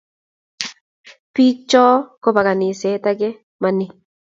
bik 1.33 1.57
cho 1.69 1.83
kobo 2.21 2.41
kaniset 2.47 3.03
ake 3.11 3.29
ma 3.61 3.69
ni 3.77 3.85